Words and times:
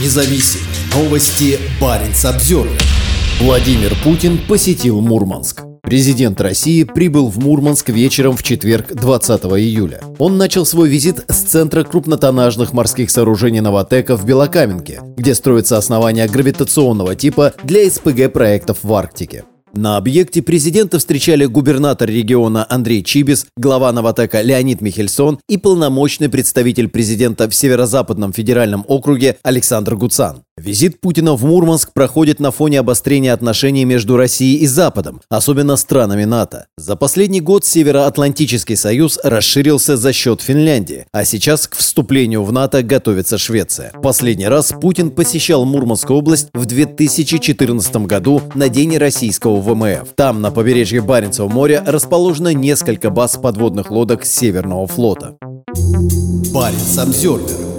независим. 0.00 0.60
Новости 0.94 1.58
Баренц 1.80 2.24
Обзервер. 2.24 2.80
Владимир 3.40 3.94
Путин 4.02 4.38
посетил 4.48 5.00
Мурманск. 5.00 5.62
Президент 5.82 6.40
России 6.40 6.82
прибыл 6.84 7.28
в 7.28 7.38
Мурманск 7.38 7.90
вечером 7.90 8.36
в 8.36 8.42
четверг 8.42 8.94
20 8.94 9.42
июля. 9.44 10.00
Он 10.18 10.38
начал 10.38 10.64
свой 10.64 10.88
визит 10.88 11.24
с 11.28 11.42
центра 11.42 11.84
крупнотоннажных 11.84 12.72
морских 12.72 13.10
сооружений 13.10 13.60
«Новотека» 13.60 14.16
в 14.16 14.24
Белокаменке, 14.24 15.00
где 15.16 15.34
строится 15.34 15.76
основание 15.76 16.26
гравитационного 16.26 17.14
типа 17.14 17.52
для 17.64 17.88
СПГ-проектов 17.90 18.78
в 18.82 18.94
Арктике. 18.94 19.44
На 19.76 19.96
объекте 19.96 20.40
президента 20.40 21.00
встречали 21.00 21.46
губернатор 21.46 22.08
региона 22.08 22.64
Андрей 22.68 23.02
Чибис, 23.02 23.46
глава 23.56 23.90
Новотека 23.90 24.40
Леонид 24.40 24.80
Михельсон 24.80 25.40
и 25.48 25.58
полномочный 25.58 26.28
представитель 26.28 26.88
президента 26.88 27.50
в 27.50 27.54
Северо-Западном 27.54 28.32
федеральном 28.32 28.84
округе 28.86 29.36
Александр 29.42 29.96
Гуцан. 29.96 30.43
Визит 30.56 31.00
Путина 31.00 31.34
в 31.34 31.44
Мурманск 31.44 31.92
проходит 31.92 32.38
на 32.38 32.52
фоне 32.52 32.78
обострения 32.78 33.32
отношений 33.32 33.84
между 33.84 34.16
Россией 34.16 34.58
и 34.58 34.68
Западом, 34.68 35.20
особенно 35.28 35.74
странами 35.74 36.22
НАТО. 36.22 36.66
За 36.76 36.94
последний 36.94 37.40
год 37.40 37.64
Североатлантический 37.64 38.76
союз 38.76 39.18
расширился 39.24 39.96
за 39.96 40.12
счет 40.12 40.42
Финляндии, 40.42 41.06
а 41.12 41.24
сейчас 41.24 41.66
к 41.66 41.74
вступлению 41.74 42.44
в 42.44 42.52
НАТО 42.52 42.84
готовится 42.84 43.36
Швеция. 43.36 43.90
Последний 44.00 44.46
раз 44.46 44.72
Путин 44.80 45.10
посещал 45.10 45.64
Мурманскую 45.64 46.20
область 46.20 46.50
в 46.54 46.66
2014 46.66 47.96
году 48.06 48.40
на 48.54 48.68
День 48.68 48.96
российского 48.96 49.60
ВМФ. 49.60 50.10
Там, 50.14 50.40
на 50.40 50.52
побережье 50.52 51.02
Баренцева 51.02 51.48
моря, 51.48 51.82
расположено 51.84 52.54
несколько 52.54 53.10
баз 53.10 53.36
подводных 53.42 53.90
лодок 53.90 54.24
Северного 54.24 54.86
флота. 54.86 55.36
Баренц 56.52 56.96
Обзервер 56.96 57.73